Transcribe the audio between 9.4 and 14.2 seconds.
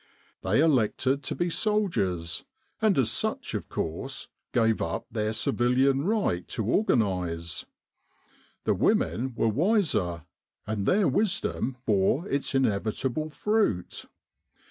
wiser, and their wisdom bore its inevitable fruit.